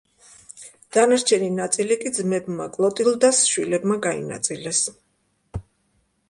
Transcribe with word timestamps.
დანარჩენი 0.95 1.49
ნაწილი 1.57 1.97
კი 2.03 2.11
ძმებმა, 2.19 2.67
კლოტილდას 2.79 3.43
შვილებმა, 3.51 3.99
გაინაწილეს. 4.07 4.83